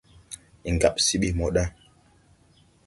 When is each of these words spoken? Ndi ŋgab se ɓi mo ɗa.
Ndi 0.61 0.69
ŋgab 0.75 0.95
se 1.05 1.15
ɓi 1.21 1.29
mo 1.37 1.45
ɗa. 1.55 1.63